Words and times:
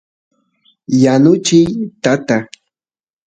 yanuchiy 1.01 1.61
tata 2.03 2.37